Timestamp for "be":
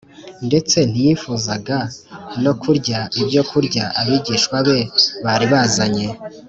4.67-4.79